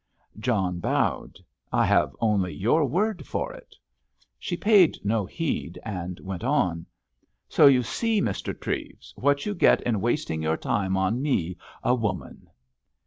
John 0.39 0.79
bowed. 0.79 1.37
"I 1.71 1.85
have 1.85 2.15
only 2.19 2.51
your 2.55 2.85
word 2.85 3.27
for 3.27 3.53
it." 3.53 3.75
She 4.39 4.57
paid 4.57 4.97
no 5.03 5.27
heed 5.27 5.77
and 5.85 6.19
went 6.21 6.43
on. 6.43 6.87
"So 7.47 7.67
you 7.67 7.83
see, 7.83 8.19
Mr. 8.19 8.59
Treves, 8.59 9.13
what 9.15 9.45
you 9.45 9.53
get 9.53 9.79
in 9.81 10.01
wasting 10.01 10.41
your 10.41 10.57
time 10.57 10.97
on 10.97 11.21
me—a 11.21 11.93
woman!" 11.93 12.47